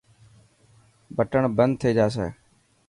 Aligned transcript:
بٽڻ 1.15 1.41
بند 1.57 1.73
ٿي 1.81 1.89
جاسي. 1.97 2.27